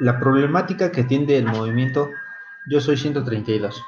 [0.00, 2.08] La problemática que atiende el movimiento
[2.70, 3.82] Yo Soy 132.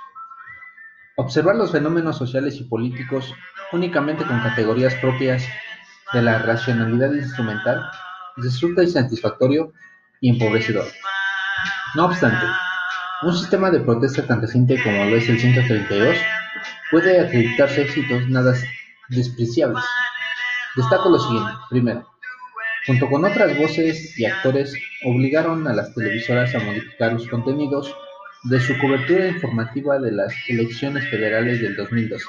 [1.16, 3.32] Observar los fenómenos sociales y políticos
[3.70, 5.46] únicamente con categorías propias
[6.12, 7.88] de la racionalidad instrumental
[8.38, 9.72] resulta insatisfactorio
[10.20, 10.86] y empobrecedor.
[11.94, 12.44] No obstante,
[13.22, 16.16] un sistema de protesta tan reciente como lo es el 132
[16.90, 18.52] puede acreditarse éxitos nada
[19.10, 19.84] despreciables.
[20.74, 21.52] Destaco lo siguiente.
[21.68, 22.09] Primero,
[22.86, 27.94] Junto con otras voces y actores, obligaron a las televisoras a modificar los contenidos
[28.44, 32.24] de su cobertura informativa de las elecciones federales del 2012.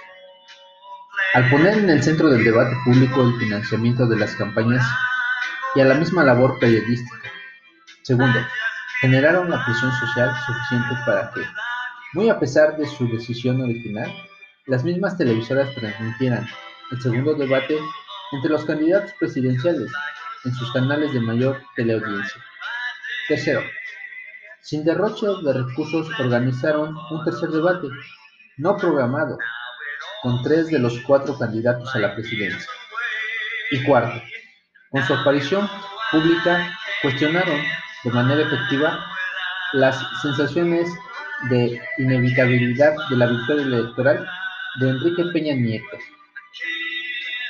[1.34, 4.86] Al poner en el centro del debate público el financiamiento de las campañas
[5.74, 7.32] y a la misma labor periodística.
[8.04, 8.40] Segundo,
[9.00, 11.42] generaron la presión social suficiente para que,
[12.14, 14.12] muy a pesar de su decisión original,
[14.66, 16.46] las mismas televisoras transmitieran
[16.92, 17.78] el segundo debate
[18.34, 19.90] entre los candidatos presidenciales
[20.44, 22.42] en sus canales de mayor teleaudiencia.
[23.28, 23.62] Tercero,
[24.62, 27.88] sin derroche de recursos organizaron un tercer debate,
[28.58, 29.38] no programado,
[30.22, 32.70] con tres de los cuatro candidatos a la presidencia.
[33.72, 34.22] Y cuarto,
[34.90, 35.70] con su aparición
[36.12, 37.62] pública cuestionaron
[38.04, 39.06] de manera efectiva
[39.74, 40.90] las sensaciones
[41.50, 44.28] de inevitabilidad de la victoria electoral
[44.80, 45.98] de Enrique Peña Nieto,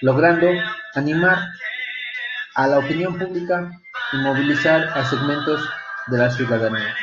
[0.01, 0.47] logrando
[0.95, 1.39] animar
[2.55, 3.71] a la opinión pública
[4.11, 5.61] y movilizar a segmentos
[6.07, 6.95] de la ciudadanía.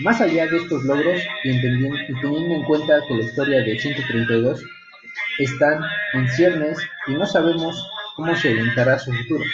[0.00, 4.62] Más allá de estos logros y, teniendo en cuenta que la historia de 132
[5.38, 5.78] está
[6.14, 9.44] en ciernes y no sabemos cómo se orientará su futuro,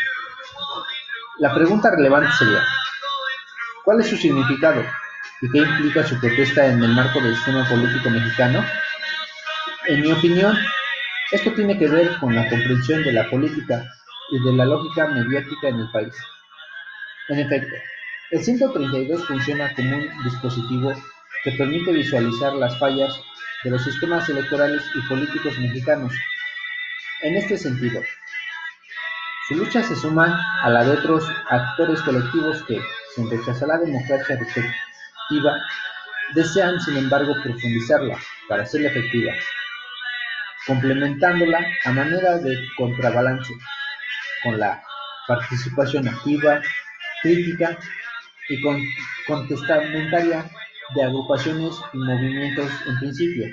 [1.38, 2.62] la pregunta relevante sería,
[3.84, 4.84] ¿cuál es su significado
[5.42, 8.64] y qué implica su protesta en el marco del sistema político mexicano?
[9.86, 10.56] En mi opinión,
[11.32, 13.84] esto tiene que ver con la comprensión de la política
[14.32, 16.12] y de la lógica mediática en el país.
[17.28, 17.72] En efecto,
[18.32, 20.92] el 132 funciona como un dispositivo
[21.44, 23.14] que permite visualizar las fallas
[23.62, 26.12] de los sistemas electorales y políticos mexicanos.
[27.22, 28.02] En este sentido,
[29.46, 32.80] su lucha se suma a la de otros actores colectivos que,
[33.14, 35.62] sin rechazar la democracia respectiva,
[36.34, 38.18] desean sin embargo profundizarla
[38.48, 39.32] para hacerla efectiva
[40.66, 43.52] complementándola a manera de contrabalance
[44.42, 44.82] con la
[45.26, 46.60] participación activa,
[47.22, 47.78] crítica
[48.48, 48.60] y
[49.26, 50.44] contestamentaria
[50.94, 53.46] de agrupaciones y movimientos en principio,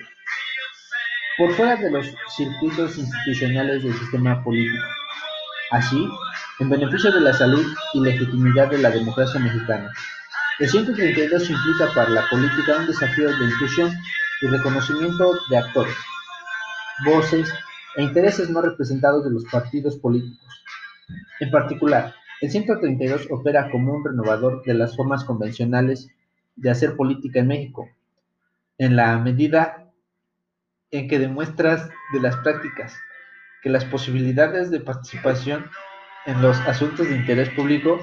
[1.37, 4.83] por fuera de los circuitos institucionales del sistema político.
[5.71, 6.09] Así,
[6.59, 9.91] en beneficio de la salud y legitimidad de la democracia mexicana.
[10.59, 13.93] El 132 implica para la política un desafío de inclusión
[14.41, 15.95] y reconocimiento de actores,
[17.05, 17.51] voces
[17.95, 20.47] e intereses no representados de los partidos políticos.
[21.39, 26.09] En particular, el 132 opera como un renovador de las formas convencionales
[26.55, 27.87] de hacer política en México,
[28.77, 29.91] en la medida
[30.91, 32.95] en que demuestras de las prácticas
[33.61, 35.65] que las posibilidades de participación
[36.25, 37.99] en los asuntos de interés público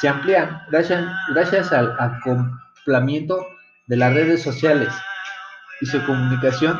[0.00, 3.46] se amplían gracias, gracias al acoplamiento
[3.86, 4.92] de las redes sociales
[5.80, 6.78] y su comunicación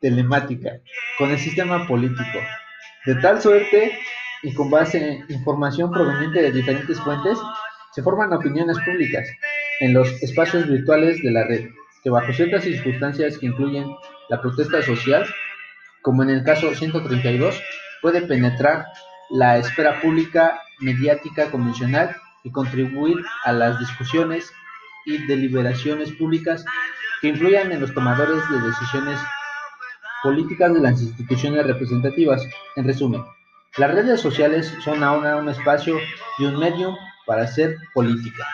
[0.00, 0.80] telemática
[1.18, 2.38] con el sistema político,
[3.06, 3.92] de tal suerte
[4.42, 7.38] y con base en información proveniente de diferentes fuentes,
[7.92, 9.28] se forman opiniones públicas
[9.80, 11.68] en los espacios virtuales de la red,
[12.02, 13.88] que bajo ciertas circunstancias que incluyen
[14.28, 15.26] la protesta social,
[16.02, 17.60] como en el caso 132,
[18.02, 18.86] puede penetrar
[19.30, 24.52] la esfera pública mediática convencional y contribuir a las discusiones
[25.06, 26.64] y deliberaciones públicas
[27.20, 29.18] que influyan en los tomadores de decisiones
[30.22, 32.44] Políticas de las instituciones representativas.
[32.76, 33.22] En resumen,
[33.76, 35.96] las redes sociales son ahora un espacio
[36.38, 36.96] y un medio
[37.26, 38.44] para hacer política.